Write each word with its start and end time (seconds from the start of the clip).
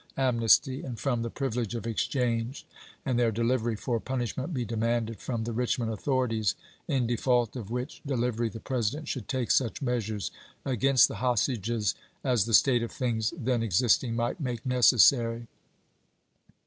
amnesty 0.17 0.81
and 0.81 0.99
from 0.99 1.21
the 1.21 1.29
privilege 1.29 1.75
of 1.75 1.85
exchange, 1.85 2.65
and 3.05 3.19
their 3.19 3.31
delivery 3.31 3.75
for 3.75 3.99
punishment 3.99 4.51
be 4.51 4.65
demanded 4.65 5.19
from 5.19 5.43
the 5.43 5.51
Richmond 5.51 5.91
authorities, 5.93 6.55
in 6.87 7.05
default 7.05 7.55
of 7.55 7.69
which 7.69 8.01
de 8.03 8.15
livery 8.17 8.49
the 8.49 8.59
President 8.59 9.07
should 9.07 9.27
take 9.27 9.51
such, 9.51 9.79
measures 9.79 10.31
against 10.65 11.07
the 11.07 11.17
hostages 11.17 11.93
as 12.23 12.45
the 12.45 12.53
state 12.55 12.81
of 12.81 12.91
things 12.91 13.31
then 13.37 13.61
existing 13.61 14.15
might 14.15 14.39
make 14.39 14.65
necessary. 14.65 15.45